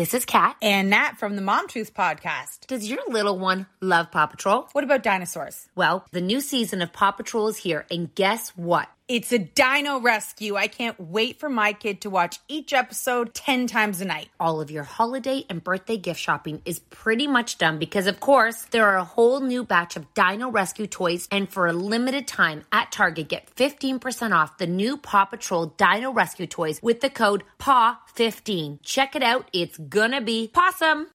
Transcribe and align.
This 0.00 0.14
is 0.14 0.24
Kat. 0.24 0.56
And 0.62 0.88
Nat 0.88 1.18
from 1.18 1.36
the 1.36 1.42
Mom 1.42 1.68
Truth 1.68 1.92
podcast. 1.92 2.66
Does 2.68 2.88
your 2.88 3.00
little 3.08 3.38
one 3.38 3.66
love 3.82 4.10
Paw 4.10 4.24
Patrol? 4.28 4.66
What 4.72 4.82
about 4.82 5.02
dinosaurs? 5.02 5.68
Well, 5.74 6.06
the 6.10 6.22
new 6.22 6.40
season 6.40 6.80
of 6.80 6.90
Paw 6.90 7.10
Patrol 7.10 7.48
is 7.48 7.58
here, 7.58 7.84
and 7.90 8.14
guess 8.14 8.48
what? 8.56 8.88
It's 9.10 9.32
a 9.32 9.40
dino 9.40 9.98
rescue. 9.98 10.54
I 10.54 10.68
can't 10.68 11.00
wait 11.00 11.40
for 11.40 11.48
my 11.48 11.72
kid 11.72 12.02
to 12.02 12.10
watch 12.10 12.38
each 12.46 12.72
episode 12.72 13.34
10 13.34 13.66
times 13.66 14.00
a 14.00 14.04
night. 14.04 14.28
All 14.38 14.60
of 14.60 14.70
your 14.70 14.84
holiday 14.84 15.44
and 15.50 15.64
birthday 15.64 15.96
gift 15.96 16.20
shopping 16.20 16.62
is 16.64 16.78
pretty 16.78 17.26
much 17.26 17.58
done 17.58 17.80
because, 17.80 18.06
of 18.06 18.20
course, 18.20 18.66
there 18.70 18.86
are 18.86 18.98
a 18.98 19.04
whole 19.04 19.40
new 19.40 19.64
batch 19.64 19.96
of 19.96 20.14
dino 20.14 20.48
rescue 20.48 20.86
toys. 20.86 21.26
And 21.32 21.50
for 21.50 21.66
a 21.66 21.72
limited 21.72 22.28
time 22.28 22.62
at 22.70 22.92
Target, 22.92 23.28
get 23.28 23.52
15% 23.56 24.30
off 24.30 24.58
the 24.58 24.68
new 24.68 24.96
Paw 24.96 25.24
Patrol 25.24 25.66
dino 25.76 26.12
rescue 26.12 26.46
toys 26.46 26.78
with 26.80 27.00
the 27.00 27.10
code 27.10 27.42
PAW15. 27.58 28.78
Check 28.84 29.16
it 29.16 29.24
out. 29.24 29.48
It's 29.52 29.76
gonna 29.76 30.20
be 30.20 30.52
awesome. 30.54 31.08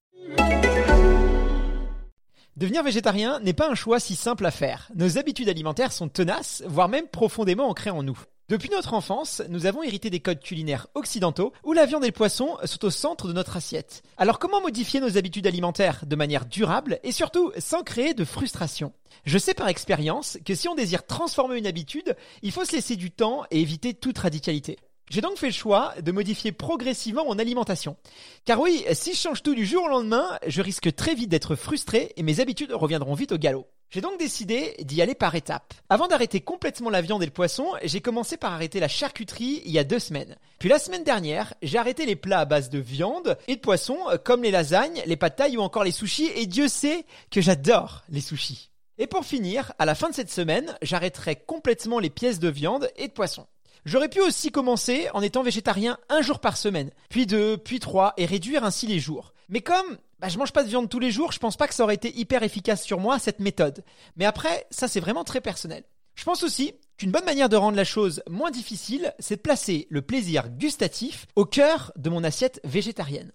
Devenir 2.57 2.83
végétarien 2.83 3.41
n'est 3.41 3.51
pas 3.51 3.69
un 3.69 3.75
choix 3.75 3.99
si 3.99 4.15
simple 4.15 4.45
à 4.45 4.51
faire. 4.51 4.89
Nos 4.95 5.17
habitudes 5.17 5.49
alimentaires 5.49 5.91
sont 5.91 6.07
tenaces, 6.07 6.63
voire 6.65 6.87
même 6.87 7.07
profondément 7.07 7.67
ancrées 7.67 7.89
en 7.89 8.01
nous. 8.01 8.17
Depuis 8.47 8.69
notre 8.69 8.93
enfance, 8.93 9.41
nous 9.49 9.65
avons 9.65 9.83
hérité 9.83 10.09
des 10.09 10.21
codes 10.21 10.39
culinaires 10.39 10.87
occidentaux 10.95 11.51
où 11.65 11.73
la 11.73 11.85
viande 11.85 12.05
et 12.05 12.07
le 12.07 12.13
poisson 12.13 12.55
sont 12.63 12.85
au 12.85 12.91
centre 12.91 13.27
de 13.27 13.33
notre 13.33 13.57
assiette. 13.57 14.03
Alors 14.15 14.39
comment 14.39 14.61
modifier 14.61 15.01
nos 15.01 15.17
habitudes 15.17 15.47
alimentaires 15.47 16.05
de 16.05 16.15
manière 16.15 16.45
durable 16.45 16.99
et 17.03 17.11
surtout 17.11 17.51
sans 17.57 17.83
créer 17.83 18.13
de 18.13 18.23
frustration? 18.23 18.93
Je 19.25 19.37
sais 19.37 19.53
par 19.53 19.67
expérience 19.67 20.37
que 20.45 20.55
si 20.55 20.69
on 20.69 20.75
désire 20.75 21.05
transformer 21.05 21.57
une 21.57 21.67
habitude, 21.67 22.15
il 22.41 22.53
faut 22.53 22.63
se 22.63 22.71
laisser 22.71 22.95
du 22.95 23.11
temps 23.11 23.43
et 23.51 23.59
éviter 23.59 23.93
toute 23.93 24.19
radicalité. 24.19 24.77
J'ai 25.09 25.21
donc 25.21 25.37
fait 25.37 25.47
le 25.47 25.53
choix 25.53 25.93
de 26.01 26.11
modifier 26.11 26.51
progressivement 26.51 27.25
mon 27.25 27.37
alimentation. 27.37 27.95
Car 28.43 28.59
oui, 28.59 28.83
si 28.93 29.13
je 29.13 29.19
change 29.19 29.43
tout 29.43 29.53
du 29.53 29.65
jour 29.65 29.83
au 29.83 29.87
lendemain, 29.87 30.39
je 30.47 30.61
risque 30.61 30.93
très 30.95 31.13
vite 31.13 31.29
d'être 31.29 31.55
frustré 31.55 32.13
et 32.17 32.23
mes 32.23 32.39
habitudes 32.39 32.71
reviendront 32.71 33.13
vite 33.13 33.31
au 33.31 33.37
galop. 33.37 33.67
J'ai 33.91 34.01
donc 34.01 34.19
décidé 34.19 34.75
d'y 34.79 35.01
aller 35.01 35.15
par 35.15 35.35
étapes. 35.35 35.73
Avant 35.89 36.07
d'arrêter 36.07 36.41
complètement 36.41 36.89
la 36.89 37.01
viande 37.01 37.21
et 37.21 37.27
le 37.27 37.31
poisson, 37.31 37.67
j'ai 37.83 38.01
commencé 38.01 38.35
par 38.35 38.51
arrêter 38.51 38.79
la 38.79 38.87
charcuterie 38.87 39.61
il 39.63 39.71
y 39.71 39.79
a 39.79 39.83
deux 39.83 39.99
semaines. 39.99 40.35
Puis 40.59 40.69
la 40.69 40.79
semaine 40.79 41.03
dernière, 41.03 41.53
j'ai 41.61 41.77
arrêté 41.77 42.05
les 42.05 42.15
plats 42.15 42.39
à 42.39 42.45
base 42.45 42.69
de 42.69 42.79
viande 42.79 43.37
et 43.47 43.55
de 43.55 43.61
poisson, 43.61 43.97
comme 44.23 44.43
les 44.43 44.51
lasagnes, 44.51 45.03
les 45.05 45.15
pâtes 45.15 45.43
ou 45.55 45.61
encore 45.61 45.83
les 45.83 45.91
sushis, 45.91 46.31
et 46.35 46.47
Dieu 46.47 46.67
sait 46.67 47.05
que 47.29 47.41
j'adore 47.41 48.03
les 48.09 48.21
sushis. 48.21 48.71
Et 48.97 49.07
pour 49.07 49.23
finir, 49.23 49.71
à 49.77 49.85
la 49.85 49.95
fin 49.95 50.09
de 50.09 50.15
cette 50.15 50.31
semaine, 50.31 50.75
j'arrêterai 50.81 51.35
complètement 51.35 51.99
les 51.99 52.09
pièces 52.09 52.39
de 52.39 52.49
viande 52.49 52.89
et 52.95 53.07
de 53.07 53.13
poisson. 53.13 53.45
J'aurais 53.85 54.09
pu 54.09 54.19
aussi 54.19 54.51
commencer 54.51 55.09
en 55.13 55.21
étant 55.21 55.43
végétarien 55.43 55.99
un 56.09 56.23
jour 56.23 56.39
par 56.39 56.57
semaine, 56.57 56.89
puis 57.07 57.27
deux, 57.27 57.55
puis 57.55 57.79
trois, 57.79 58.15
et 58.17 58.25
réduire 58.25 58.63
ainsi 58.63 58.87
les 58.87 58.99
jours. 58.99 59.33
Mais 59.47 59.61
comme 59.61 59.99
bah, 60.19 60.27
je 60.27 60.39
mange 60.39 60.53
pas 60.53 60.63
de 60.63 60.69
viande 60.69 60.89
tous 60.89 60.97
les 60.97 61.11
jours, 61.11 61.31
je 61.31 61.37
pense 61.37 61.55
pas 61.55 61.67
que 61.67 61.75
ça 61.75 61.83
aurait 61.83 61.93
été 61.93 62.17
hyper 62.17 62.41
efficace 62.41 62.83
sur 62.83 62.99
moi 62.99 63.19
cette 63.19 63.39
méthode. 63.39 63.83
Mais 64.15 64.25
après, 64.25 64.65
ça 64.71 64.87
c'est 64.87 64.99
vraiment 64.99 65.23
très 65.23 65.39
personnel. 65.39 65.83
Je 66.15 66.23
pense 66.23 66.41
aussi 66.41 66.73
qu'une 66.97 67.11
bonne 67.11 67.25
manière 67.25 67.47
de 67.47 67.57
rendre 67.57 67.77
la 67.77 67.83
chose 67.83 68.23
moins 68.27 68.49
difficile, 68.49 69.13
c'est 69.19 69.35
de 69.35 69.41
placer 69.41 69.85
le 69.91 70.01
plaisir 70.01 70.49
gustatif 70.49 71.27
au 71.35 71.45
cœur 71.45 71.91
de 71.95 72.09
mon 72.09 72.23
assiette 72.23 72.61
végétarienne. 72.63 73.33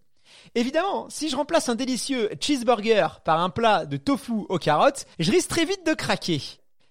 Évidemment, 0.57 1.09
si 1.11 1.29
je 1.29 1.37
remplace 1.37 1.69
un 1.69 1.77
délicieux 1.77 2.31
cheeseburger 2.41 3.21
par 3.25 3.41
un 3.41 3.51
plat 3.51 3.87
de 3.87 3.99
tofu 3.99 4.47
aux 4.49 4.59
carottes, 4.59 5.07
je 5.21 5.31
risque 5.31 5.51
très 5.51 5.65
vite 5.65 5.87
de 5.87 5.95
craquer. 5.95 6.41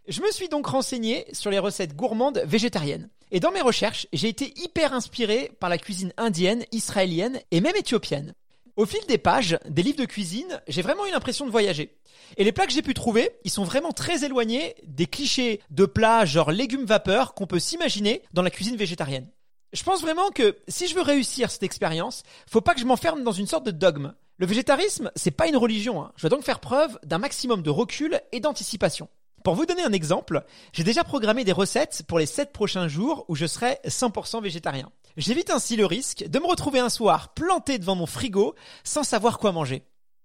Je 0.10 0.24
me 0.24 0.32
suis 0.32 0.50
donc 0.50 0.66
renseigné 0.66 1.28
sur 1.34 1.52
les 1.52 1.60
recettes 1.60 1.96
gourmandes 1.96 2.42
végétariennes. 2.44 3.10
Et 3.30 3.40
dans 3.40 3.52
mes 3.52 3.62
recherches, 3.62 4.08
j'ai 4.12 4.28
été 4.28 4.60
hyper 4.60 4.92
inspiré 4.92 5.52
par 5.60 5.70
la 5.70 5.78
cuisine 5.78 6.14
indienne, 6.18 6.66
israélienne 6.72 7.40
et 7.52 7.62
même 7.62 7.76
éthiopienne. 7.76 8.34
Au 8.76 8.88
fil 8.88 9.06
des 9.08 9.20
pages 9.20 9.60
des 9.70 9.84
livres 9.84 10.00
de 10.00 10.06
cuisine, 10.06 10.64
j'ai 10.68 10.82
vraiment 10.82 11.06
eu 11.06 11.12
l'impression 11.12 11.46
de 11.46 11.52
voyager. 11.52 11.96
Et 12.38 12.44
les 12.44 12.52
plats 12.52 12.66
que 12.66 12.74
j'ai 12.74 12.82
pu 12.82 12.96
trouver, 12.96 13.30
ils 13.44 13.52
sont 13.52 13.64
vraiment 13.64 13.92
très 13.92 14.26
éloignés 14.26 14.74
des 14.84 15.06
clichés 15.06 15.62
de 15.70 15.86
plats 15.86 16.26
genre 16.26 16.50
légumes 16.50 16.86
vapeur 16.86 17.36
qu'on 17.36 17.46
peut 17.46 17.60
s'imaginer 17.60 18.24
dans 18.34 18.42
la 18.42 18.50
cuisine 18.50 18.78
végétarienne. 18.78 19.30
Je 19.74 19.84
pense 19.84 20.02
vraiment 20.02 20.32
que 20.32 20.58
si 20.68 20.88
je 20.88 20.96
veux 20.96 21.04
réussir 21.04 21.52
cette 21.52 21.62
expérience, 21.62 22.24
faut 22.50 22.62
pas 22.62 22.74
que 22.74 22.82
je 22.82 22.86
m'enferme 22.86 23.24
dans 23.24 23.32
une 23.32 23.46
sorte 23.46 23.68
de 23.68 23.72
dogme. 23.72 24.16
Le 24.38 24.48
végétarisme, 24.48 25.12
c'est 25.16 25.30
pas 25.30 25.48
une 25.48 25.58
religion. 25.58 26.02
Hein. 26.02 26.14
Je 26.16 26.22
dois 26.24 26.36
donc 26.36 26.46
faire 26.46 26.62
preuve 26.62 26.98
d'un 27.04 27.20
maximum 27.20 27.62
de 27.62 27.70
recul 27.70 28.20
et 28.32 28.40
d'anticipation. 28.40 29.08
Pour 29.50 29.56
vous 29.56 29.66
donner 29.66 29.82
un 29.82 29.94
exemple, 29.94 30.44
j'ai 30.74 30.84
déjà 30.84 31.04
programmé 31.04 31.44
des 31.44 31.52
recettes 31.52 32.04
pour 32.08 32.20
les 32.20 32.28
7 32.28 32.54
prochains 32.54 32.88
jours 32.88 33.26
où 33.30 33.36
je 33.36 33.48
serai 33.48 33.80
100% 33.84 34.44
végétarien. 34.44 34.92
J'évite 35.18 35.50
ainsi 35.50 35.76
le 35.76 35.88
risque 35.88 36.24
de 36.24 36.38
me 36.38 36.46
retrouver 36.46 36.78
un 36.78 36.90
soir 36.90 37.34
planté 37.34 37.80
devant 37.80 37.96
mon 37.96 38.06
frigo 38.06 38.54
sans 38.84 39.02
savoir 39.02 39.40
quoi 39.40 39.52
manger. 39.52 39.82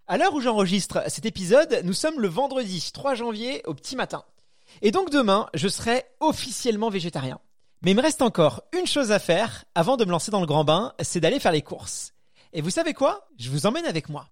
À 0.07 0.19
l'heure 0.19 0.35
où 0.35 0.43
j'enregistre 0.43 1.03
cet 1.07 1.25
épisode, 1.25 1.81
nous 1.85 1.95
sommes 1.95 2.21
le 2.21 2.29
vendredi 2.29 2.91
3 2.93 3.15
janvier 3.15 3.63
au 3.65 3.73
petit 3.73 3.97
matin. 3.97 4.25
Et 4.83 4.91
donc 4.91 5.09
demain, 5.09 5.49
je 5.55 5.69
serai 5.69 6.05
officiellement 6.21 6.91
végétarien. 6.91 7.41
Mais 7.81 7.93
il 7.93 7.97
me 7.97 8.03
reste 8.03 8.21
encore 8.21 8.65
une 8.79 8.87
chose 8.87 9.11
à 9.11 9.19
faire 9.19 9.65
avant 9.75 9.97
de 9.97 10.05
me 10.05 10.11
lancer 10.11 10.33
dans 10.33 10.41
le 10.41 10.47
grand 10.47 10.65
bain, 10.65 10.93
c'est 11.01 11.21
d'aller 11.21 11.41
faire 11.41 11.53
les 11.53 11.63
courses. 11.63 12.13
Et 12.53 12.61
vous 12.61 12.69
savez 12.69 12.93
quoi? 12.93 13.27
Je 13.39 13.49
vous 13.49 13.65
emmène 13.65 13.87
avec 13.87 14.11
moi. 14.11 14.29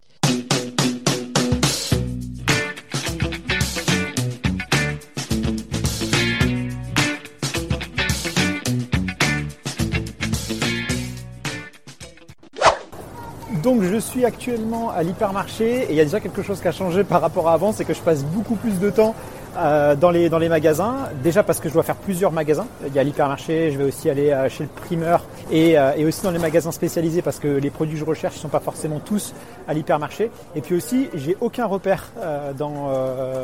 Donc 13.63 13.83
je 13.85 13.97
suis 13.97 14.25
actuellement 14.25 14.91
à 14.91 15.05
l'hypermarché 15.05 15.85
et 15.85 15.91
il 15.91 15.95
y 15.95 16.01
a 16.01 16.05
déjà 16.05 16.19
quelque 16.19 16.43
chose 16.43 16.61
qui 16.61 16.67
a 16.67 16.73
changé 16.73 17.05
par 17.05 17.21
rapport 17.21 17.49
à 17.49 17.53
avant, 17.53 17.71
c'est 17.73 17.85
que 17.85 17.95
je 17.95 18.01
passe 18.01 18.25
beaucoup 18.25 18.57
plus 18.57 18.81
de 18.81 18.91
temps 18.91 19.15
euh, 19.57 19.95
dans, 19.95 20.11
les, 20.11 20.31
dans 20.31 20.39
les 20.39 20.49
magasins. 20.49 21.11
Déjà 21.23 21.43
parce 21.43 21.61
que 21.61 21.69
je 21.69 21.75
dois 21.75 21.83
faire 21.83 21.97
plusieurs 21.97 22.33
magasins. 22.33 22.67
Il 22.87 22.95
y 22.95 22.99
a 22.99 23.03
l'hypermarché, 23.03 23.71
je 23.71 23.79
vais 23.79 23.85
aussi 23.85 24.09
aller 24.09 24.31
euh, 24.31 24.49
chez 24.49 24.65
le 24.65 24.71
primeur 24.71 25.25
et, 25.51 25.79
euh, 25.79 25.93
et, 25.95 26.07
aussi 26.07 26.23
dans 26.23 26.31
les 26.31 26.39
magasins 26.39 26.73
spécialisés 26.73 27.21
parce 27.21 27.39
que 27.39 27.49
les 27.49 27.69
produits 27.69 27.95
que 27.95 28.01
je 28.01 28.05
recherche 28.05 28.37
ne 28.37 28.41
sont 28.41 28.49
pas 28.49 28.61
forcément 28.61 28.99
tous 28.99 29.35
à 29.69 29.75
l'hypermarché. 29.75 30.31
Et 30.57 30.63
puis 30.63 30.75
aussi, 30.75 31.09
j'ai 31.15 31.37
aucun 31.41 31.67
repère 31.67 32.11
dans, 32.59 32.91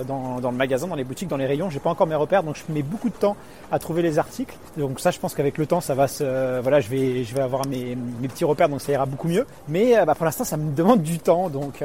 dans, 0.06 0.41
dans, 0.41 0.50
le 0.50 0.56
magasin, 0.56 0.88
dans 0.88 0.96
les 0.96 1.04
boutiques, 1.04 1.28
dans 1.28 1.36
les 1.36 1.46
rayons. 1.46 1.70
J'ai 1.70 1.78
pas 1.78 1.91
encore 1.91 2.06
mes 2.06 2.14
repères, 2.14 2.42
donc 2.42 2.56
je 2.56 2.72
mets 2.72 2.82
beaucoup 2.82 3.08
de 3.08 3.14
temps 3.14 3.36
à 3.70 3.78
trouver 3.78 4.02
les 4.02 4.19
articles. 4.19 4.56
Donc 4.76 4.98
ça, 4.98 5.10
je 5.10 5.19
pense 5.20 5.34
qu'avec 5.34 5.58
le 5.58 5.66
temps, 5.66 5.80
ça 5.80 5.94
va 5.94 6.08
se, 6.08 6.60
voilà, 6.60 6.80
je 6.80 6.88
vais, 6.88 7.22
je 7.22 7.34
vais 7.34 7.40
avoir 7.40 7.66
mes, 7.66 7.96
mes 8.20 8.28
petits 8.28 8.44
repères, 8.44 8.69
donc 8.69 8.80
ça 8.80 8.90
ira 8.90 9.06
beaucoup 9.06 9.28
mieux. 9.28 9.46
Mais 9.69 9.94
bah, 10.04 10.14
pour 10.14 10.25
l'instant, 10.25 10.44
ça 10.44 10.56
me 10.56 10.75
demande 10.75 11.02
du 11.02 11.19
temps, 11.20 11.48
donc 11.48 11.84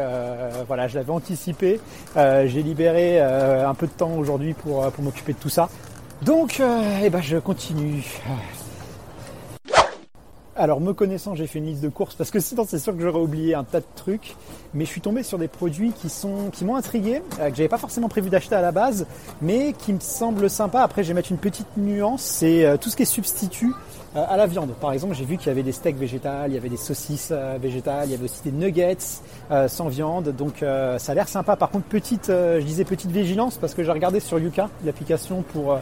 voilà, 0.68 0.88
je 0.88 0.96
l'avais 0.96 1.12
anticipé. 1.12 1.80
j'ai 2.16 2.64
libéré 2.64 3.20
un 3.20 3.74
peu 3.76 3.86
de 3.86 3.92
temps 3.92 4.13
aujourd'hui 4.18 4.54
pour, 4.54 4.84
euh, 4.84 4.90
pour 4.90 5.04
m'occuper 5.04 5.34
de 5.34 5.38
tout 5.38 5.50
ça. 5.50 5.70
Donc, 6.22 6.60
euh, 6.60 7.00
eh 7.04 7.10
ben, 7.10 7.22
je 7.22 7.38
continue. 7.38 8.04
Alors 10.64 10.80
me 10.80 10.94
connaissant, 10.94 11.36
j'ai 11.36 11.46
fait 11.46 11.60
une 11.60 11.66
liste 11.66 11.84
de 11.84 11.90
courses 11.90 12.16
parce 12.16 12.32
que 12.32 12.40
sinon 12.40 12.64
c'est 12.66 12.80
sûr 12.80 12.96
que 12.96 13.02
j'aurais 13.02 13.20
oublié 13.20 13.54
un 13.54 13.66
tas 13.66 13.82
de 13.82 13.86
trucs. 13.98 14.38
Mais 14.74 14.86
je 14.86 14.90
suis 14.92 15.02
tombé 15.02 15.22
sur 15.22 15.38
des 15.38 15.50
produits 15.50 15.92
qui 15.92 16.08
sont 16.08 16.52
qui 16.54 16.64
m'ont 16.64 16.78
intrigué, 16.78 17.22
euh, 17.42 17.50
que 17.50 17.56
j'avais 17.58 17.68
pas 17.68 17.78
forcément 17.78 18.08
prévu 18.08 18.30
d'acheter 18.30 18.56
à 18.56 18.62
la 18.62 18.72
base, 18.72 19.06
mais 19.42 19.74
qui 19.74 19.92
me 19.92 20.00
semblent 20.00 20.50
sympas. 20.50 20.82
Après, 20.82 21.04
je 21.04 21.10
vais 21.10 21.16
mettre 21.16 21.34
une 21.34 21.38
petite 21.38 21.68
nuance, 21.76 22.22
c'est 22.22 22.78
tout 22.80 22.90
ce 22.90 22.96
qui 22.96 23.04
est 23.04 23.06
substitut 23.06 23.74
euh, 24.16 24.24
à 24.30 24.38
la 24.38 24.46
viande. 24.46 24.74
Par 24.80 24.92
exemple, 24.92 25.16
j'ai 25.16 25.26
vu 25.26 25.38
qu'il 25.38 25.48
y 25.48 25.50
avait 25.50 25.64
des 25.64 25.72
steaks 25.72 25.98
végétales, 25.98 26.52
il 26.52 26.54
y 26.54 26.58
avait 26.58 26.70
des 26.70 26.78
saucisses 26.78 27.30
euh, 27.32 27.58
végétales, 27.60 28.06
il 28.06 28.12
y 28.12 28.14
avait 28.14 28.26
aussi 28.26 28.44
des 28.44 28.52
nuggets 28.52 28.96
euh, 29.50 29.68
sans 29.68 29.88
viande. 29.88 30.36
Donc 30.36 30.58
ça 30.60 31.12
a 31.12 31.16
l'air 31.16 31.28
sympa. 31.28 31.56
Par 31.56 31.72
contre, 31.72 31.86
petite, 31.86 32.28
je 32.28 32.62
disais 32.62 32.84
petite 32.84 33.10
vigilance 33.12 33.58
parce 33.58 33.74
que 33.74 33.84
j'ai 33.84 33.92
regardé 33.92 34.20
sur 34.20 34.38
Yuka 34.38 34.70
l'application 34.86 35.44
pour 35.54 35.80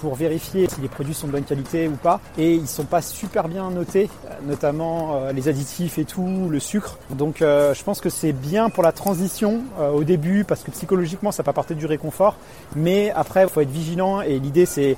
pour 0.00 0.14
vérifier 0.14 0.68
si 0.68 0.80
les 0.80 0.88
produits 0.88 1.14
sont 1.14 1.26
de 1.26 1.32
bonne 1.32 1.44
qualité 1.44 1.88
ou 1.88 1.96
pas. 1.96 2.20
Et 2.38 2.54
ils 2.54 2.68
sont 2.68 2.84
pas 2.84 3.02
super 3.02 3.48
bien 3.48 3.70
notés, 3.70 4.08
notamment 4.46 5.30
les 5.34 5.48
additifs 5.48 5.98
et 5.98 6.04
tout, 6.04 6.48
le 6.48 6.60
sucre. 6.60 6.98
Donc 7.10 7.36
je 7.40 7.82
pense 7.82 8.00
que 8.00 8.10
c'est 8.10 8.32
bien 8.32 8.70
pour 8.70 8.82
la 8.82 8.92
transition 8.92 9.62
au 9.94 10.04
début 10.04 10.44
parce 10.44 10.62
que 10.62 10.70
psychologiquement 10.70 11.32
ça 11.32 11.42
peut 11.42 11.50
apporter 11.50 11.74
du 11.74 11.86
réconfort. 11.86 12.36
Mais 12.76 13.10
après, 13.14 13.42
il 13.42 13.48
faut 13.48 13.60
être 13.60 13.70
vigilant 13.70 14.20
et 14.20 14.38
l'idée 14.38 14.66
c'est 14.66 14.96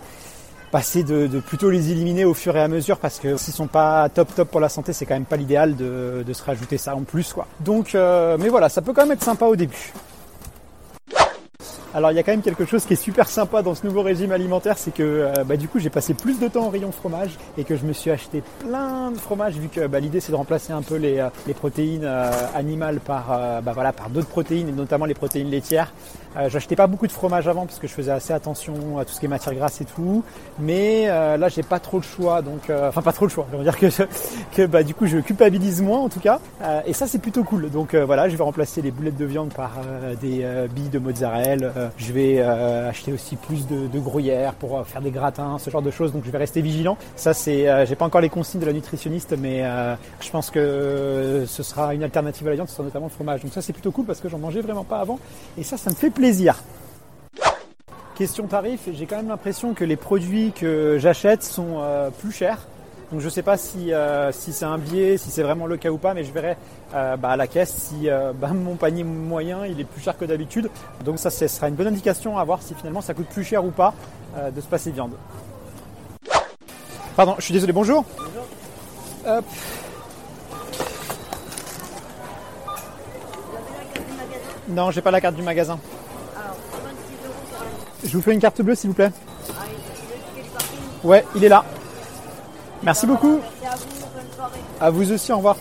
passer 0.73 1.05
de, 1.05 1.29
plutôt 1.41 1.71
les 1.71 1.93
éliminer 1.93 2.25
au 2.25 2.35
fur 2.35 2.57
et 2.57 2.61
à 2.61 2.67
mesure 2.67 2.99
parce 2.99 3.19
que 3.21 3.37
s'ils 3.37 3.53
sont 3.53 3.67
pas 3.67 4.09
top 4.09 4.35
top 4.35 4.49
pour 4.49 4.59
la 4.59 4.71
santé, 4.71 4.93
c'est 4.93 5.05
quand 5.05 5.15
même 5.15 5.27
pas 5.27 5.37
l'idéal 5.37 5.77
de, 5.77 6.25
se 6.33 6.43
rajouter 6.43 6.79
ça 6.79 6.97
en 6.97 7.03
plus 7.03 7.33
quoi. 7.35 7.47
Donc, 7.61 7.95
euh, 7.95 8.39
mais 8.41 8.49
voilà, 8.49 8.71
ça 8.71 8.81
peut 8.81 8.95
quand 8.95 9.03
même 9.03 9.13
être 9.13 9.23
sympa 9.23 9.45
au 9.45 9.55
début. 9.55 9.93
Alors 11.95 12.11
il 12.11 12.15
y 12.15 12.19
a 12.19 12.23
quand 12.23 12.33
même 12.33 12.43
quelque 12.43 12.65
chose 12.65 12.87
qui 12.87 12.95
est 12.95 12.97
super 12.97 13.29
sympa 13.29 13.61
dans 13.61 13.75
ce 13.75 13.87
nouveau 13.87 14.01
régime 14.01 14.33
alimentaire, 14.33 14.79
c'est 14.79 14.95
que 14.95 15.03
euh, 15.03 15.45
bah, 15.45 15.59
du 15.59 15.69
coup 15.69 15.79
j'ai 15.79 15.91
passé 15.91 16.15
plus 16.15 16.41
de 16.41 16.49
temps 16.49 16.67
au 16.67 16.71
rayon 16.71 16.91
fromage 16.91 17.37
et 17.59 17.65
que 17.65 17.77
je 17.77 17.85
me 17.85 17.93
suis 17.93 18.11
acheté 18.11 18.43
plein 18.61 19.11
de 19.11 19.19
fromage 19.19 19.57
vu 19.57 19.69
que 19.69 19.87
bah, 19.87 20.01
l'idée 20.01 20.21
c'est 20.21 20.33
de 20.33 20.37
remplacer 20.37 20.73
un 20.73 20.81
peu 20.81 20.97
les, 20.97 21.19
euh, 21.19 21.29
protéines 21.55 22.09
animales 22.55 22.99
par, 23.01 23.61
bah, 23.63 23.73
voilà, 23.75 23.93
par 23.93 24.09
d'autres 24.09 24.29
protéines 24.29 24.71
et 24.71 24.73
notamment 24.73 25.05
les 25.05 25.15
protéines 25.15 25.51
laitières. 25.51 25.93
Euh, 26.37 26.49
j'achetais 26.49 26.77
pas 26.77 26.87
beaucoup 26.87 27.07
de 27.07 27.13
fromage 27.13 27.47
avant 27.47 27.67
parce 27.67 27.79
que 27.79 27.87
je 27.87 27.93
faisais 27.93 28.11
assez 28.11 28.33
attention 28.33 28.99
à 28.99 29.05
tout 29.05 29.13
ce 29.13 29.21
qui 29.21 29.27
est 29.27 29.29
matière 29.29 29.55
grasse 29.55 29.81
et 29.81 29.85
tout. 29.85 30.25
Mais 30.59 31.05
euh, 31.09 31.37
là, 31.37 31.49
j'ai 31.49 31.63
pas 31.63 31.79
trop 31.79 31.99
le 31.99 32.03
choix. 32.03 32.43
Donc, 32.43 32.71
euh, 32.71 32.89
enfin, 32.89 33.03
pas 33.03 33.13
trop 33.13 33.27
le 33.27 33.31
choix. 33.31 33.47
Je 33.53 33.57
veux 33.57 33.65
dire 33.65 33.79
que, 33.79 33.87
que 34.57 34.67
bah, 34.67 34.83
du 34.83 34.95
coup, 34.95 35.07
je 35.07 35.19
culpabilise 35.19 35.83
moins 35.83 35.99
en 35.99 36.09
tout 36.09 36.21
cas. 36.21 36.41
et 36.87 36.93
ça, 36.93 37.07
c'est 37.07 37.19
plutôt 37.19 37.45
cool. 37.45 37.71
Donc 37.71 37.95
voilà, 37.95 38.29
je 38.29 38.37
vais 38.37 38.45
remplacer 38.45 38.83
les 38.83 38.91
boulettes 38.91 39.17
de 39.17 39.25
viande 39.25 39.53
par 39.53 39.73
des 40.21 40.47
billes 40.75 40.89
de 40.89 40.99
mozzarella. 40.99 41.73
Je 41.97 42.13
vais 42.13 42.41
acheter 42.41 43.13
aussi 43.13 43.37
plus 43.37 43.67
de, 43.67 43.87
de 43.87 43.99
gruyère 44.01 44.55
pour 44.55 44.87
faire 44.87 45.01
des 45.01 45.11
gratins, 45.11 45.59
ce 45.59 45.71
genre 45.71 45.83
de 45.83 45.91
choses. 45.91 46.13
Donc 46.13 46.25
je 46.25 46.31
vais 46.31 46.39
rester 46.39 46.61
vigilant. 46.61 46.97
Ça, 47.17 47.35
c'est, 47.35 47.87
j'ai 47.87 47.97
pas 47.97 48.05
encore 48.05 48.21
les 48.21 48.29
consignes 48.29 48.61
de 48.61 48.67
la 48.67 48.73
nutritionniste, 48.73 49.35
mais 49.39 49.65
je 50.21 50.31
pense 50.31 50.51
que 50.51 51.45
ce 51.47 51.63
sera 51.63 51.95
une 51.95 52.03
alternative 52.03 52.47
à 52.47 52.51
la 52.51 52.57
viande, 52.57 52.69
ce 52.69 52.75
sera 52.75 52.85
notamment 52.85 53.07
le 53.07 53.13
fromage. 53.13 53.43
Donc 53.43 53.53
ça, 53.53 53.63
c'est 53.63 53.73
plutôt 53.73 53.91
cool 53.91 54.05
parce 54.05 54.21
que 54.21 54.29
j'en 54.29 54.39
mangeais 54.39 54.61
vraiment 54.61 54.85
pas 54.85 55.01
avant. 55.01 55.19
Et 55.59 55.63
ça, 55.63 55.77
ça 55.77 55.91
me 55.91 55.95
fait 55.95 56.11
plaisir. 56.11 56.63
Question 58.15 58.47
tarif, 58.47 58.89
j'ai 58.93 59.07
quand 59.07 59.17
même 59.17 59.29
l'impression 59.29 59.73
que 59.73 59.85
les 59.85 59.97
produits 59.97 60.53
que 60.53 60.99
j'achète 60.99 61.43
sont 61.43 61.79
euh, 61.79 62.11
plus 62.11 62.31
chers. 62.31 62.67
Donc 63.13 63.21
je 63.21 63.27
ne 63.27 63.31
sais 63.31 63.43
pas 63.43 63.59
si, 63.59 63.93
euh, 63.93 64.33
si 64.33 64.55
c'est 64.55 64.65
un 64.65 64.79
biais, 64.79 65.19
si 65.19 65.31
c'est 65.31 65.43
vraiment 65.43 65.67
le 65.67 65.77
cas 65.77 65.91
ou 65.91 65.99
pas, 65.99 66.15
mais 66.15 66.25
je 66.25 66.33
verrai 66.33 66.57
euh, 66.95 67.19
bah, 67.19 67.29
à 67.29 67.37
la 67.37 67.47
caisse 67.47 67.71
si 67.71 68.09
bah, 68.41 68.49
mon 68.49 68.77
panier 68.77 69.05
moyen 69.05 69.67
il 69.67 69.79
est 69.79 69.85
plus 69.85 70.01
cher 70.01 70.17
que 70.17 70.25
d'habitude. 70.25 70.71
Donc 71.05 71.19
ça 71.19 71.29
ce 71.29 71.47
sera 71.47 71.69
une 71.69 71.75
bonne 71.75 71.89
indication 71.89 72.39
à 72.39 72.45
voir 72.45 72.63
si 72.63 72.75
finalement 72.75 73.03
ça 73.03 73.13
coûte 73.13 73.29
plus 73.29 73.45
cher 73.45 73.65
ou 73.65 73.71
pas 73.71 73.93
de 74.51 74.59
se 74.63 74.67
passer 74.67 74.91
viande. 74.91 75.13
Pardon, 77.15 77.35
je 77.39 77.45
suis 77.45 77.53
désolé, 77.53 77.75
bonjour. 77.75 78.03
Bonjour. 78.17 78.47
Hop. 79.27 79.45
Non, 84.69 84.91
j'ai 84.91 85.03
pas 85.03 85.11
la 85.11 85.21
carte 85.21 85.37
du 85.37 85.43
magasin. 85.43 85.79
Je 88.05 88.17
vous 88.17 88.23
fais 88.23 88.33
une 88.33 88.41
carte 88.41 88.63
bleue 88.63 88.75
s'il 88.75 88.89
vous 88.89 88.97
plaît. 88.97 89.13
Ouais, 91.05 91.25
il 91.37 91.45
est 91.45 91.49
là. 91.49 91.63
Merci 92.83 93.07
beaucoup. 93.07 93.41
À 94.81 94.91
vous 94.91 95.13
aussi, 95.13 95.33
au 95.33 95.37
revoir. 95.37 95.57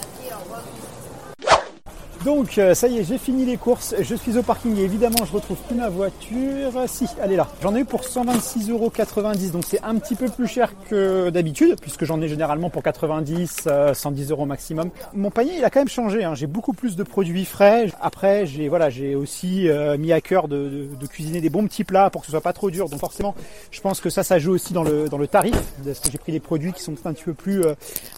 Donc 2.25 2.59
euh, 2.59 2.75
ça 2.75 2.87
y 2.87 2.99
est, 2.99 3.03
j'ai 3.03 3.17
fini 3.17 3.45
les 3.45 3.57
courses, 3.57 3.95
je 3.99 4.13
suis 4.13 4.37
au 4.37 4.43
parking 4.43 4.77
et 4.77 4.83
évidemment 4.83 5.25
je 5.25 5.31
retrouve 5.31 5.57
plus 5.67 5.75
ma 5.75 5.89
voiture. 5.89 6.71
Si, 6.85 7.07
elle 7.19 7.31
est 7.31 7.35
là. 7.35 7.47
J'en 7.63 7.75
ai 7.75 7.79
eu 7.79 7.85
pour 7.85 8.01
126,90€, 8.01 9.51
donc 9.51 9.63
c'est 9.67 9.81
un 9.81 9.95
petit 9.95 10.13
peu 10.13 10.27
plus 10.27 10.45
cher 10.45 10.71
que 10.87 11.31
d'habitude, 11.31 11.77
puisque 11.81 12.05
j'en 12.05 12.21
ai 12.21 12.27
généralement 12.27 12.69
pour 12.69 12.83
90, 12.83 13.67
110 13.93 14.31
euh, 14.31 14.33
euros 14.33 14.45
maximum. 14.45 14.91
Mon 15.15 15.31
panier 15.31 15.53
il 15.57 15.63
a 15.63 15.71
quand 15.71 15.79
même 15.79 15.87
changé, 15.87 16.23
hein. 16.23 16.35
j'ai 16.35 16.45
beaucoup 16.45 16.73
plus 16.73 16.95
de 16.95 17.01
produits 17.01 17.43
frais. 17.43 17.91
Après 17.99 18.45
j'ai 18.45 18.69
voilà, 18.69 18.91
j'ai 18.91 19.15
aussi 19.15 19.67
euh, 19.67 19.97
mis 19.97 20.13
à 20.13 20.21
cœur 20.21 20.47
de, 20.47 20.89
cuisiner 21.09 21.41
des 21.41 21.49
bons 21.49 21.65
petits 21.65 21.83
plats 21.83 22.11
pour 22.11 22.21
que 22.21 22.27
ce 22.27 22.31
soit 22.31 22.41
pas 22.41 22.53
trop 22.53 22.69
dur. 22.69 22.87
Donc 22.87 22.99
forcément, 22.99 23.33
je 23.71 23.81
pense 23.81 23.99
que 23.99 24.11
ça, 24.11 24.21
ça 24.21 24.37
joue 24.37 24.51
aussi 24.51 24.73
dans 24.73 24.83
le 24.83 25.09
dans 25.09 25.17
le 25.17 25.27
tarif, 25.27 25.55
parce 25.83 25.99
que 25.99 26.11
j'ai 26.11 26.19
pris 26.19 26.31
des 26.31 26.39
produits 26.39 26.71
qui 26.71 26.83
sont 26.83 26.93
un 27.03 27.13
petit 27.13 27.23
peu 27.23 27.33
plus 27.33 27.63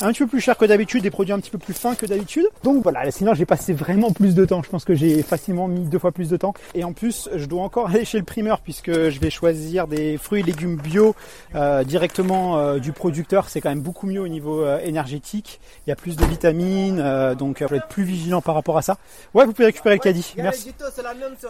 un 0.02 0.12
petit 0.12 0.24
peu 0.24 0.28
plus 0.28 0.42
chers 0.42 0.58
que 0.58 0.66
d'habitude, 0.66 1.04
des 1.04 1.12
produits 1.12 1.34
un 1.34 1.40
petit 1.40 1.52
peu 1.52 1.58
plus 1.58 1.74
fins 1.74 1.96
que 1.96 2.06
d'habitude. 2.06 2.48
Donc 2.64 2.84
voilà, 2.84 3.10
sinon 3.10 3.34
j'ai 3.34 3.46
passé 3.46 3.72
vraiment 3.72 3.93
plus 4.14 4.36
de 4.36 4.46
temps. 4.46 4.64
Je 4.64 4.70
pense 4.70 4.86
que 4.86 4.96
j'ai 4.96 5.22
facilement 5.24 5.68
mis 5.68 5.86
deux 5.86 6.00
fois 6.00 6.12
plus 6.12 6.30
de 6.30 6.38
temps. 6.38 6.54
Et 6.74 6.84
en 6.84 6.94
plus, 6.94 7.30
je 7.36 7.46
dois 7.46 7.64
encore 7.64 7.88
aller 7.90 8.06
chez 8.06 8.18
le 8.18 8.24
primeur 8.24 8.60
puisque 8.60 8.92
je 8.92 9.20
vais 9.20 9.30
choisir 9.30 9.88
des 9.88 10.18
fruits 10.18 10.42
et 10.42 10.44
légumes 10.44 10.78
bio 10.78 11.16
euh, 11.56 11.84
directement 11.84 12.58
euh, 12.58 12.80
du 12.80 12.92
producteur. 12.92 13.50
C'est 13.50 13.62
quand 13.62 13.70
même 13.70 13.82
beaucoup 13.82 14.08
mieux 14.08 14.22
au 14.22 14.28
niveau 14.28 14.62
euh, 14.62 14.80
énergétique. 14.80 15.60
Il 15.86 15.90
y 15.90 15.94
a 15.94 15.96
plus 15.96 16.16
de 16.16 16.26
vitamines, 16.26 17.04
donc 17.38 17.58
il 17.62 17.68
faut 17.68 17.76
être 17.76 17.88
plus 17.88 18.04
vigilant 18.04 18.42
par 18.42 18.56
rapport 18.56 18.78
à 18.78 18.82
ça. 18.82 18.98
Ouais, 19.34 19.46
vous 19.46 19.54
pouvez 19.54 19.68
récupérer 19.68 19.96
le 19.96 20.02
caddie. 20.02 20.34
Merci. 20.38 20.74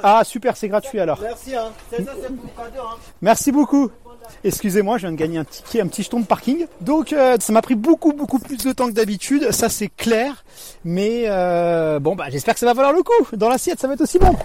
Ah 0.01 0.23
super, 0.23 0.57
c'est 0.57 0.67
gratuit 0.67 0.99
alors. 0.99 1.19
Merci. 1.21 1.55
Hein. 1.55 1.71
Hein. 1.99 2.97
Merci 3.21 3.51
beaucoup. 3.51 3.91
Excusez-moi, 4.43 4.97
je 4.97 5.03
viens 5.03 5.11
de 5.11 5.17
gagner 5.17 5.37
un 5.37 5.43
ticket, 5.43 5.81
un 5.81 5.87
petit 5.87 6.03
jeton 6.03 6.19
de 6.19 6.25
parking. 6.25 6.67
Donc 6.81 7.13
euh, 7.13 7.37
ça 7.39 7.53
m'a 7.53 7.61
pris 7.61 7.75
beaucoup 7.75 8.13
beaucoup 8.13 8.39
plus 8.39 8.57
de 8.57 8.71
temps 8.71 8.87
que 8.87 8.93
d'habitude, 8.93 9.51
ça 9.51 9.69
c'est 9.69 9.89
clair. 9.89 10.43
Mais 10.83 11.23
euh, 11.27 11.99
bon 11.99 12.15
bah 12.15 12.25
j'espère 12.29 12.53
que 12.53 12.59
ça 12.59 12.65
va 12.65 12.73
valoir 12.73 12.93
le 12.93 13.03
coup. 13.03 13.35
Dans 13.35 13.49
l'assiette 13.49 13.79
ça 13.79 13.87
va 13.87 13.93
être 13.93 14.01
aussi 14.01 14.19
bon. 14.19 14.35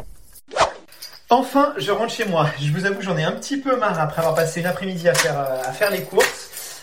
Enfin, 1.30 1.74
je 1.76 1.90
rentre 1.90 2.12
chez 2.12 2.24
moi. 2.24 2.48
Je 2.58 2.72
vous 2.72 2.86
avoue, 2.86 3.02
j'en 3.02 3.16
ai 3.18 3.24
un 3.24 3.32
petit 3.32 3.58
peu 3.58 3.76
marre 3.76 4.00
après 4.00 4.20
avoir 4.20 4.34
passé 4.34 4.60
une 4.60 4.66
après-midi 4.66 5.08
à 5.08 5.14
faire, 5.14 5.38
euh, 5.38 5.62
à 5.62 5.72
faire 5.72 5.90
les 5.90 6.02
courses. 6.02 6.80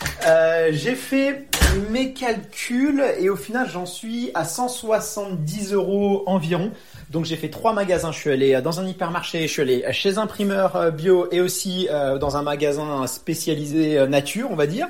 j'ai 0.70 0.94
fait 0.94 1.46
mes 1.90 2.12
calculs 2.12 3.02
et 3.18 3.28
au 3.28 3.36
final, 3.36 3.68
j'en 3.70 3.86
suis 3.86 4.30
à 4.34 4.44
170 4.44 5.72
euros 5.72 6.22
environ. 6.26 6.70
Donc 7.10 7.24
j'ai 7.24 7.36
fait 7.36 7.48
trois 7.48 7.72
magasins. 7.72 8.12
Je 8.12 8.18
suis 8.18 8.30
allé 8.30 8.54
euh, 8.54 8.60
dans 8.60 8.80
un 8.80 8.86
hypermarché, 8.86 9.42
je 9.42 9.52
suis 9.52 9.62
allé 9.62 9.84
euh, 9.84 9.92
chez 9.92 10.18
un 10.18 10.26
primeur 10.26 10.76
euh, 10.76 10.90
bio 10.90 11.28
et 11.30 11.40
aussi 11.40 11.88
dans 12.20 12.36
un 12.36 12.42
magasin 12.42 13.06
spécialisé 13.06 14.06
nature, 14.08 14.48
on 14.50 14.56
va 14.56 14.66
dire. 14.66 14.88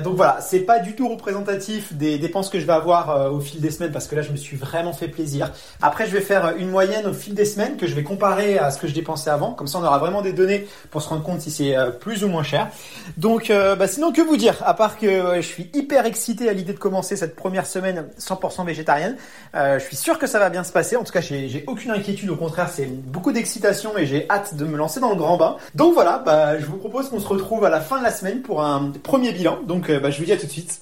Donc 0.00 0.16
voilà, 0.16 0.38
c'est 0.40 0.60
pas 0.60 0.78
du 0.78 0.94
tout 0.94 1.08
représentatif 1.08 1.92
des 1.92 2.18
dépenses 2.18 2.48
que 2.48 2.58
je 2.58 2.66
vais 2.66 2.72
avoir 2.72 3.10
euh, 3.10 3.30
au 3.30 3.40
fil 3.40 3.60
des 3.60 3.70
semaines 3.70 3.92
parce 3.92 4.06
que 4.06 4.14
là 4.14 4.22
je 4.22 4.30
me 4.30 4.36
suis 4.36 4.56
vraiment 4.56 4.92
fait 4.92 5.08
plaisir. 5.08 5.52
Après 5.80 6.06
je 6.06 6.12
vais 6.12 6.20
faire 6.20 6.54
une 6.56 6.70
moyenne 6.70 7.06
au 7.06 7.12
fil 7.12 7.34
des 7.34 7.44
semaines 7.44 7.76
que 7.76 7.86
je 7.86 7.94
vais 7.94 8.02
comparer 8.02 8.58
à 8.58 8.70
ce 8.70 8.78
que 8.78 8.86
je 8.86 8.94
dépensais 8.94 9.30
avant. 9.30 9.52
Comme 9.52 9.66
ça 9.66 9.78
on 9.78 9.84
aura 9.84 9.98
vraiment 9.98 10.22
des 10.22 10.32
données 10.32 10.66
pour 10.90 11.02
se 11.02 11.08
rendre 11.08 11.22
compte 11.22 11.40
si 11.40 11.50
c'est 11.50 11.76
euh, 11.76 11.90
plus 11.90 12.24
ou 12.24 12.28
moins 12.28 12.42
cher. 12.42 12.68
Donc 13.16 13.50
euh, 13.50 13.76
bah, 13.76 13.86
sinon 13.86 14.12
que 14.12 14.22
vous 14.22 14.36
dire? 14.36 14.62
À 14.64 14.74
part 14.74 14.98
que 14.98 15.36
je 15.36 15.46
suis 15.46 15.70
hyper 15.74 16.06
excité 16.06 16.48
à 16.48 16.52
l'idée 16.52 16.72
de 16.72 16.78
commencer 16.78 17.16
cette 17.16 17.36
première 17.36 17.66
semaine 17.66 18.06
100% 18.18 18.64
végétarienne. 18.64 19.16
je 19.54 19.84
suis 19.84 19.96
sûr 19.96 20.18
que 20.18 20.26
ça 20.26 20.38
va 20.38 20.50
bien 20.50 20.64
se 20.64 20.72
passer. 20.72 20.96
En 20.96 21.04
tout 21.04 21.12
cas 21.12 21.20
j'ai 21.20 21.64
aucune 21.66 21.90
inquiétude. 21.90 22.30
Au 22.30 22.36
contraire 22.36 22.68
c'est 22.72 22.86
beaucoup 22.86 23.32
d'excitation 23.32 23.96
et 23.98 24.06
j'ai 24.06 24.28
hâte 24.30 24.54
de 24.56 24.64
me 24.64 24.76
lancer 24.76 25.00
dans 25.00 25.10
le 25.10 25.16
grand 25.16 25.36
bain. 25.36 25.56
Donc 25.74 25.94
voilà, 25.94 26.22
bah, 26.24 26.58
je 26.58 26.66
vous 26.66 26.76
propose 26.76 27.08
qu'on 27.08 27.20
se 27.20 27.26
retrouve 27.26 27.64
à 27.64 27.70
la 27.70 27.80
fin 27.80 27.98
de 27.98 28.04
la 28.04 28.10
semaine 28.10 28.42
pour 28.42 28.62
un 28.62 28.92
premier 29.02 29.32
bilan. 29.32 29.58
Donc 29.66 29.81
donc, 29.82 29.90
euh, 29.90 29.98
bah, 29.98 30.12
je 30.12 30.18
vous 30.20 30.24
dis 30.24 30.30
à 30.30 30.36
tout 30.36 30.46
de 30.46 30.52
suite. 30.52 30.80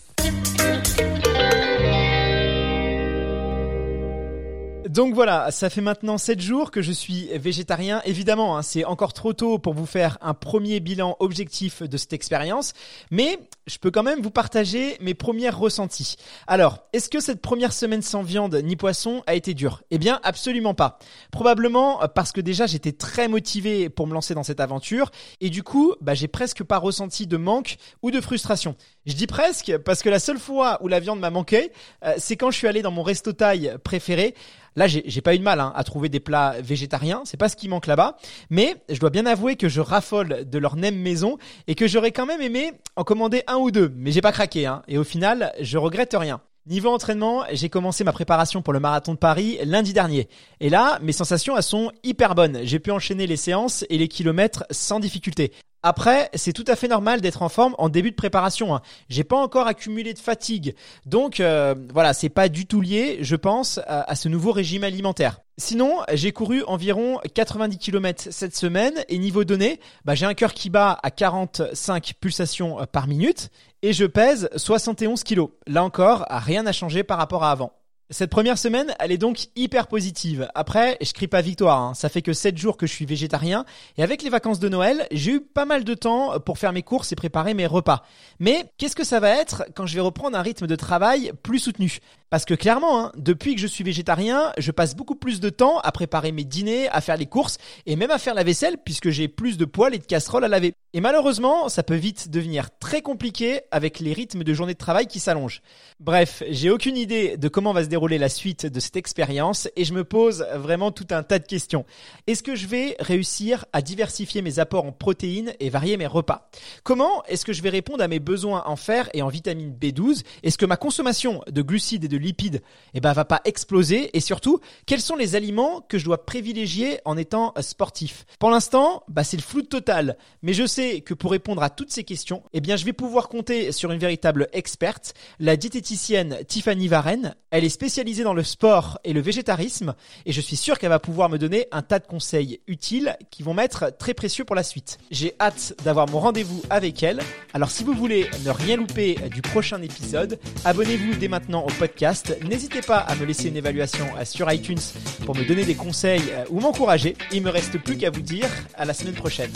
Donc 4.91 5.15
voilà, 5.15 5.53
ça 5.53 5.71
fait 5.71 5.83
maintenant 5.83 6.19
7 6.19 6.41
jours 6.41 6.73
que 6.73 6.83
je 6.83 6.91
suis 6.91 7.29
végétarien. 7.39 8.03
Évidemment, 8.07 8.59
hein, 8.59 8.63
c'est 8.63 8.85
encore 8.85 9.13
trop 9.13 9.33
tôt 9.33 9.61
pour 9.61 9.73
vous 9.73 9.87
faire 9.87 10.19
un 10.21 10.35
premier 10.35 10.81
bilan 10.81 11.15
objectif 11.21 11.85
de 11.85 11.97
cette 11.97 12.13
expérience, 12.13 12.73
mais 13.13 13.39
je 13.69 13.79
peux 13.79 13.93
quand 13.93 14.03
même 14.03 14.21
vous 14.21 14.33
partager 14.33 14.97
mes 15.01 15.15
premiers 15.15 15.49
ressentis. 15.49 16.17
Alors, 16.49 16.81
est-ce 16.93 17.09
que 17.09 17.21
cette 17.21 17.41
première 17.41 17.73
semaine 17.73 18.03
sans 18.03 18.25
viande 18.25 18.57
ni 18.65 18.75
poisson 18.75 19.23
a 19.29 19.37
été 19.37 19.55
dure? 19.55 19.85
Eh 19.93 19.99
bien, 19.99 20.19
absolument 20.25 20.75
pas. 20.75 20.99
Probablement 21.31 22.01
parce 22.13 22.33
que 22.33 22.41
déjà 22.41 22.67
j'étais 22.67 22.91
très 22.91 23.29
motivé 23.29 23.91
pour 23.91 24.09
me 24.09 24.13
lancer 24.13 24.35
dans 24.35 24.43
cette 24.43 24.59
aventure 24.59 25.13
et 25.41 25.51
du 25.51 25.63
coup, 25.63 25.95
bah, 26.01 26.15
j'ai 26.15 26.27
presque 26.27 26.65
pas 26.65 26.79
ressenti 26.79 27.29
de 27.29 27.37
manque 27.37 27.77
ou 28.03 28.11
de 28.11 28.21
frustration. 28.21 28.75
Je 29.07 29.15
dis 29.15 29.29
presque 29.29 29.79
parce 29.79 30.03
que 30.03 30.09
la 30.09 30.19
seule 30.19 30.41
fois 30.41 30.83
où 30.83 30.89
la 30.89 30.99
viande 30.99 31.21
m'a 31.21 31.31
manqué, 31.31 31.71
euh, 32.05 32.15
c'est 32.19 32.37
quand 32.37 32.51
je 32.51 32.57
suis 32.57 32.67
allé 32.67 32.83
dans 32.83 32.91
mon 32.91 33.05
resto 33.05 33.33
taille 33.33 33.77
préféré. 33.85 34.35
Là, 34.77 34.87
j'ai 34.87 35.21
pas 35.21 35.35
eu 35.35 35.39
de 35.39 35.45
mal 35.45 35.61
hein, 35.61 35.73
à 35.75 35.85
trouver 35.85 36.09
des 36.09 36.21
plats 36.21 36.55
végétariens, 36.61 37.23
c'est 37.25 37.37
pas 37.37 37.49
ce 37.49 37.57
qui 37.57 37.69
manque 37.69 37.87
là-bas, 37.87 38.17
mais 38.51 38.77
je 38.89 39.01
dois 39.01 39.11
bien 39.11 39.27
avouer 39.27 39.57
que 39.57 39.69
je 39.69 39.81
raffole 39.81 40.49
de 40.49 40.59
leur 40.59 40.77
nem 40.77 40.97
maison 40.97 41.39
et 41.67 41.75
que 41.75 41.89
j'aurais 41.89 42.13
quand 42.13 42.27
même 42.27 42.41
aimé 42.41 42.73
en 42.97 43.05
commander 43.05 43.43
un 43.47 43.57
ou 43.57 43.71
deux, 43.71 43.93
mais 43.97 44.13
j'ai 44.13 44.21
pas 44.21 44.33
craqué, 44.33 44.67
hein, 44.67 44.83
et 44.89 44.99
au 44.99 45.05
final, 45.05 45.53
je 45.61 45.79
regrette 45.79 46.15
rien. 46.15 46.41
Niveau 46.67 46.91
entraînement, 46.91 47.45
j'ai 47.53 47.71
commencé 47.71 48.05
ma 48.05 48.13
préparation 48.13 48.61
pour 48.61 48.75
le 48.75 48.81
marathon 48.81 49.15
de 49.15 49.19
Paris 49.19 49.59
lundi 49.65 49.95
dernier. 49.95 50.29
Et 50.61 50.69
là, 50.69 50.99
mes 51.03 51.13
sensations, 51.13 51.57
elles 51.57 51.63
sont 51.63 51.91
hyper 52.05 52.35
bonnes. 52.35 52.61
J'ai 52.65 52.79
pu 52.79 52.91
enchaîner 52.91 53.27
les 53.27 53.39
séances 53.39 53.85
et 53.89 53.97
les 53.97 54.09
kilomètres 54.09 54.65
sans 54.71 55.01
difficulté. 55.01 55.53
Après, 55.83 56.29
c'est 56.35 56.53
tout 56.53 56.65
à 56.67 56.77
fait 56.77 56.89
normal 56.89 57.21
d'être 57.21 57.43
en 57.43 57.49
forme 57.49 57.75
en 57.79 57.89
début 57.89 58.11
de 58.11 58.17
préparation. 58.17 58.75
Hein. 58.75 58.83
J'ai 59.09 59.25
pas 59.25 59.37
encore 59.37 59.67
accumulé 59.67 60.13
de 60.13 60.19
fatigue, 60.19 60.75
donc 61.07 61.41
euh, 61.41 61.75
voilà, 61.93 62.13
c'est 62.13 62.29
pas 62.29 62.49
du 62.49 62.67
tout 62.67 62.81
lié, 62.81 63.19
je 63.23 63.37
pense, 63.37 63.81
à, 63.87 64.15
ce 64.15 64.29
nouveau 64.29 64.53
régime 64.53 64.85
alimentaire. 64.85 65.41
Sinon, 65.57 66.01
j'ai 66.13 66.33
couru 66.33 66.63
environ 66.65 67.19
90 67.35 67.79
km 67.79 68.29
cette 68.31 68.57
semaine 68.57 68.95
et 69.09 69.19
niveau 69.19 69.45
donné, 69.45 69.81
bah, 70.05 70.15
j'ai 70.15 70.27
un 70.27 70.35
cœur 70.35 70.55
qui 70.55 70.71
bat 70.71 70.99
à 71.03 71.11
45 71.11 72.13
pulsations 72.21 72.79
par 72.93 73.07
minute 73.07 73.51
et 73.83 73.93
je 73.93 74.05
pèse 74.05 74.49
71 74.57 75.25
kg. 75.25 75.47
Là 75.67 75.85
encore, 75.85 76.27
rien 76.29 76.63
n'a 76.63 76.73
changé 76.73 77.05
par 77.05 77.19
rapport 77.19 77.45
à 77.45 77.51
avant. 77.51 77.73
Cette 78.13 78.31
première 78.31 78.59
semaine, 78.59 78.93
elle 78.99 79.13
est 79.13 79.19
donc 79.19 79.47
hyper 79.55 79.87
positive. 79.87 80.49
Après, 80.57 80.99
je 81.01 81.13
crie 81.13 81.29
pas 81.29 81.43
victoire, 81.43 81.81
hein. 81.81 81.95
ça 81.95 82.09
fait 82.09 82.23
que 82.23 82.33
7 82.33 82.59
jours 82.59 82.77
que 82.77 82.89
je 82.89 82.93
suis 82.93 83.07
végétarien, 83.07 83.65
et 83.97 84.03
avec 84.03 84.25
les 84.25 84.31
vacances 84.31 84.59
de 84.59 84.69
Noël, 84.69 85.07
j'ai 85.13 85.35
eu 85.35 85.41
pas 85.41 85.65
mal 85.65 85.85
de 85.85 85.95
temps 85.95 86.41
pour 86.41 86.59
faire 86.59 86.73
mes 86.73 86.83
courses 86.83 87.13
et 87.13 87.17
préparer 87.17 87.55
mes 87.55 87.67
repas. 87.67 88.05
Mais 88.41 88.65
qu'est-ce 88.79 88.97
que 88.97 89.05
ça 89.05 89.21
va 89.21 89.31
être 89.31 89.65
quand 89.77 89.87
je 89.87 89.95
vais 89.95 90.01
reprendre 90.01 90.37
un 90.37 90.43
rythme 90.43 90.67
de 90.67 90.75
travail 90.75 91.33
plus 91.45 91.61
soutenu? 91.61 92.01
Parce 92.31 92.45
que 92.45 92.55
clairement, 92.55 93.07
hein, 93.07 93.13
depuis 93.17 93.57
que 93.57 93.61
je 93.61 93.67
suis 93.67 93.83
végétarien, 93.83 94.53
je 94.57 94.71
passe 94.71 94.95
beaucoup 94.95 95.17
plus 95.17 95.41
de 95.41 95.51
temps 95.51 95.81
à 95.81 95.91
préparer 95.91 96.31
mes 96.31 96.45
dîners, 96.45 96.89
à 96.91 97.01
faire 97.01 97.17
les 97.17 97.27
courses 97.27 97.59
et 97.87 97.97
même 97.97 98.13
à 98.13 98.19
faire 98.19 98.35
la 98.35 98.45
vaisselle 98.45 98.79
puisque 98.85 99.11
j'ai 99.11 99.27
plus 99.27 99.59
de 99.59 99.65
poêles 99.65 99.97
et 99.97 99.99
de 99.99 100.05
casseroles 100.05 100.45
à 100.45 100.49
laver. 100.49 100.75
Et 100.93 101.01
malheureusement, 101.01 101.69
ça 101.69 101.83
peut 101.83 101.97
vite 101.97 102.31
devenir 102.31 102.69
très 102.79 103.03
compliqué 103.03 103.63
avec 103.73 103.99
les 103.99 104.13
rythmes 104.13 104.45
de 104.45 104.55
journée 104.55 104.75
de 104.75 104.79
travail 104.79 105.09
qui 105.09 105.19
s'allongent. 105.19 105.61
Bref, 105.99 106.45
j'ai 106.49 106.71
aucune 106.71 106.97
idée 106.97 107.37
de 107.37 107.49
comment 107.49 107.73
va 107.73 107.83
se 107.83 107.89
dérouler 107.89 108.19
la 108.19 108.29
suite 108.29 108.65
de 108.65 108.79
cette 108.79 108.97
expérience 108.97 109.69
et 109.75 109.85
je 109.85 109.93
me 109.93 110.05
pose 110.05 110.47
vraiment 110.55 110.93
tout 110.93 111.07
un 111.11 111.25
tas 111.25 111.41
de 111.41 111.47
questions. 111.47 111.85
Est-ce 112.29 112.45
que 112.45 112.55
je 112.55 112.69
vais 112.69 112.97
réussir 113.01 113.65
à 113.73 113.83
diversifier 113.83 114.41
mes 114.41 114.61
apports 114.61 114.85
en 114.85 114.93
protéines 114.93 115.53
et 115.59 115.69
varier 115.69 115.97
mes 115.97 116.07
repas? 116.07 116.49
Comment 116.85 117.25
est-ce 117.25 117.45
que 117.45 117.53
je 117.53 117.63
vais 117.63 117.71
répondre 117.71 118.05
à 118.05 118.09
mes 118.09 118.21
besoins 118.21 118.63
en 118.67 118.77
fer 118.77 119.09
et 119.15 119.23
en 119.23 119.29
vitamine 119.29 119.75
B12 119.75 120.23
Est-ce 120.45 120.59
que 120.59 120.67
ma 120.67 120.77
consommation 120.77 121.43
de 121.51 121.63
glucides 121.63 122.05
et 122.05 122.09
de 122.09 122.20
lipides 122.21 122.63
eh 122.95 123.01
ben, 123.01 123.13
va 123.13 123.25
pas 123.25 123.41
exploser 123.45 124.17
Et 124.17 124.21
surtout, 124.21 124.61
quels 124.87 125.01
sont 125.01 125.17
les 125.17 125.35
aliments 125.35 125.81
que 125.81 125.99
je 125.99 126.05
dois 126.05 126.25
privilégier 126.25 127.01
en 127.05 127.17
étant 127.17 127.55
sportif? 127.61 128.27
Pour 128.39 128.51
l'instant, 128.51 129.03
bah, 129.09 129.25
c'est 129.25 129.37
le 129.37 129.43
flou 129.43 129.63
total. 129.63 130.17
Mais 130.43 130.53
je 130.53 130.67
sais 130.67 131.01
que 131.01 131.15
pour 131.15 131.31
répondre 131.31 131.63
à 131.63 131.71
toutes 131.71 131.91
ces 131.91 132.05
questions, 132.05 132.43
eh 132.53 132.61
bien, 132.61 132.77
je 132.77 132.85
vais 132.85 132.93
pouvoir 132.93 133.29
compter 133.29 133.73
sur 133.73 133.91
une 133.91 133.99
véritable 133.99 134.49
experte, 134.53 135.15
la 135.39 135.57
diététicienne 135.57 136.39
Tiffany 136.47 136.89
Varenne. 136.89 137.35
Elle 137.51 137.65
est 137.65 137.69
spécialisée 137.69 138.23
dans 138.23 138.35
le 138.35 138.45
sport 138.45 138.99
et 139.05 139.13
le 139.13 139.21
végétarisme 139.21 139.95
et 140.27 140.33
je 140.33 140.41
suis 140.41 140.57
sûr 140.57 140.79
qu'elle 140.79 140.91
va 140.91 140.99
pouvoir 140.99 141.29
me 141.29 141.39
donner 141.39 141.67
un 141.73 141.83
tas 141.83 141.99
de 141.99 142.07
conseils 142.07 142.61
utiles 142.67 143.17
qui 143.31 143.43
vont 143.43 143.55
m'être 143.55 143.97
très 143.99 144.15
précieux 144.15 144.45
pour 144.45 144.57
la 144.57 144.63
suite. 144.63 144.99
J'ai 145.11 145.35
hâte 145.41 145.75
d'avoir 145.85 146.09
mon 146.09 146.21
rendez-vous 146.21 146.63
avec 146.71 147.03
elle. 147.03 147.21
Alors 147.53 147.71
si 147.71 147.85
vous 147.85 147.93
voulez 147.93 148.29
ne 148.45 148.51
rien 148.51 148.77
louper 148.77 149.17
du 149.31 149.43
prochain 149.43 149.83
épisode, 149.83 150.39
abonnez-vous 150.65 151.15
dès 151.15 151.29
maintenant 151.29 151.65
au 151.65 151.71
podcast 151.79 152.10
N'hésitez 152.49 152.81
pas 152.81 152.99
à 152.99 153.15
me 153.15 153.25
laisser 153.25 153.49
une 153.49 153.57
évaluation 153.57 154.07
euh, 154.19 154.25
sur 154.25 154.51
iTunes 154.51 154.81
pour 155.25 155.37
me 155.37 155.45
donner 155.45 155.65
des 155.65 155.75
conseils 155.77 156.23
euh, 156.33 156.45
ou 156.51 156.61
m'encourager. 156.61 157.17
Il 157.33 157.43
me 157.43 157.51
reste 157.51 157.79
plus 157.79 157.97
qu'à 157.97 158.11
vous 158.11 158.23
dire 158.23 158.49
à 158.75 158.85
la 158.85 158.95
semaine 158.95 159.15
prochaine. 159.15 159.51